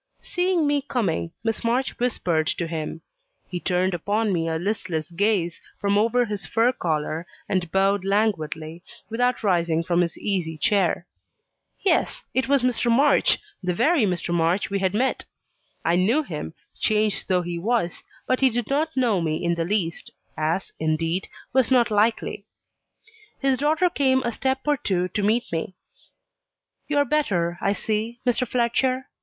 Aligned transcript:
Seeing 0.23 0.65
me 0.65 0.81
coming, 0.81 1.31
Miss 1.43 1.63
March 1.63 1.99
whispered 1.99 2.47
to 2.47 2.65
him; 2.65 3.03
he 3.47 3.59
turned 3.59 3.93
upon 3.93 4.33
me 4.33 4.47
a 4.49 4.57
listless 4.57 5.11
gaze 5.11 5.61
from 5.79 5.95
over 5.95 6.25
his 6.25 6.43
fur 6.47 6.71
collar, 6.71 7.27
and 7.47 7.71
bowed 7.71 8.03
languidly, 8.03 8.81
without 9.11 9.43
rising 9.43 9.83
from 9.83 10.01
his 10.01 10.17
easy 10.17 10.57
chair. 10.57 11.05
Yes, 11.81 12.23
it 12.33 12.47
was 12.49 12.63
Mr. 12.63 12.91
March 12.91 13.37
the 13.61 13.75
very 13.75 14.05
Mr. 14.05 14.33
March 14.33 14.71
we 14.71 14.79
had 14.79 14.95
met! 14.95 15.25
I 15.85 15.97
knew 15.97 16.23
him, 16.23 16.55
changed 16.79 17.27
though 17.27 17.43
he 17.43 17.59
was; 17.59 18.03
but 18.25 18.39
he 18.39 18.49
did 18.49 18.71
not 18.71 18.97
know 18.97 19.21
me 19.21 19.43
in 19.43 19.53
the 19.53 19.65
least, 19.65 20.09
as, 20.35 20.71
indeed, 20.79 21.27
was 21.53 21.69
not 21.69 21.91
likely. 21.91 22.47
His 23.37 23.55
daughter 23.55 23.87
came 23.87 24.23
a 24.23 24.31
step 24.31 24.61
or 24.65 24.77
two 24.77 25.09
to 25.09 25.21
meet 25.21 25.51
me. 25.51 25.75
"You 26.87 26.97
are 26.97 27.05
better, 27.05 27.59
I 27.61 27.73
see, 27.73 28.19
Mr. 28.25 28.47
Fletcher. 28.47 29.05